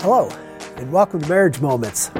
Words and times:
Hello, 0.00 0.28
and 0.76 0.92
welcome 0.92 1.22
to 1.22 1.28
Marriage 1.28 1.60
Moments. 1.60 2.10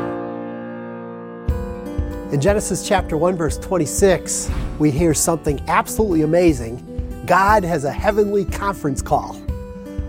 In 2.33 2.41
Genesis 2.41 2.89
chapter 2.89 3.19
1, 3.19 3.37
verse 3.37 3.59
26, 3.59 4.51
we 4.79 4.91
hear 4.91 5.13
something 5.13 5.63
absolutely 5.69 6.23
amazing. 6.23 7.23
God 7.27 7.65
has 7.65 7.85
a 7.85 7.93
heavenly 7.93 8.47
conference 8.47 9.03
call. 9.03 9.37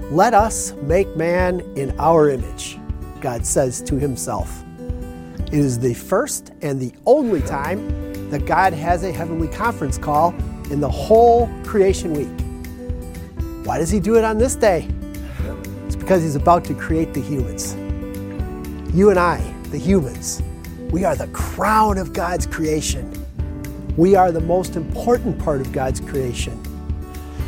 Let 0.09 0.33
us 0.33 0.73
make 0.83 1.13
man 1.17 1.59
in 1.75 1.93
our 1.99 2.29
image, 2.29 2.79
God 3.19 3.45
says 3.45 3.81
to 3.81 3.95
himself. 3.97 4.63
It 5.47 5.53
is 5.53 5.77
the 5.77 5.93
first 5.93 6.53
and 6.61 6.79
the 6.79 6.93
only 7.05 7.41
time 7.41 8.29
that 8.29 8.45
God 8.45 8.71
has 8.71 9.03
a 9.03 9.11
heavenly 9.11 9.49
conference 9.49 9.97
call 9.97 10.33
in 10.71 10.79
the 10.79 10.89
whole 10.89 11.49
creation 11.65 12.13
week. 12.13 13.65
Why 13.67 13.77
does 13.77 13.89
he 13.89 13.99
do 13.99 14.15
it 14.15 14.23
on 14.23 14.37
this 14.37 14.55
day? 14.55 14.87
Because 16.07 16.23
he's 16.23 16.37
about 16.37 16.63
to 16.63 16.73
create 16.73 17.13
the 17.13 17.19
humans. 17.19 17.75
You 18.95 19.09
and 19.09 19.19
I, 19.19 19.41
the 19.71 19.77
humans, 19.77 20.41
we 20.89 21.03
are 21.03 21.17
the 21.17 21.27
crown 21.33 21.97
of 21.97 22.13
God's 22.13 22.45
creation. 22.45 23.11
We 23.97 24.15
are 24.15 24.31
the 24.31 24.39
most 24.39 24.77
important 24.77 25.37
part 25.37 25.59
of 25.59 25.73
God's 25.73 25.99
creation. 25.99 26.53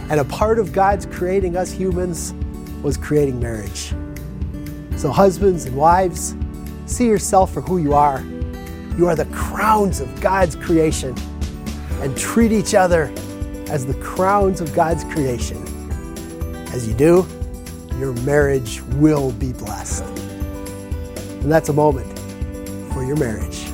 And 0.09 0.19
a 0.19 0.25
part 0.25 0.59
of 0.59 0.73
God's 0.73 1.05
creating 1.05 1.55
us 1.55 1.71
humans 1.71 2.33
was 2.83 2.97
creating 2.97 3.39
marriage. 3.39 3.93
So, 4.97 5.09
husbands 5.09 5.63
and 5.63 5.77
wives, 5.77 6.35
see 6.85 7.05
yourself 7.05 7.53
for 7.53 7.61
who 7.61 7.77
you 7.77 7.93
are. 7.93 8.19
You 8.97 9.07
are 9.07 9.15
the 9.15 9.27
crowns 9.27 10.01
of 10.01 10.19
God's 10.19 10.57
creation. 10.57 11.15
And 12.01 12.17
treat 12.17 12.51
each 12.51 12.75
other 12.75 13.03
as 13.69 13.85
the 13.85 13.97
crowns 14.01 14.59
of 14.59 14.73
God's 14.73 15.05
creation. 15.05 15.63
As 16.73 16.85
you 16.85 16.93
do, 16.93 17.25
your 17.99 18.13
marriage 18.21 18.81
will 18.95 19.33
be 19.33 19.51
blessed. 19.51 20.03
And 20.03 21.51
that's 21.51 21.67
a 21.67 21.73
moment 21.73 22.17
for 22.93 23.03
your 23.03 23.17
marriage. 23.17 23.65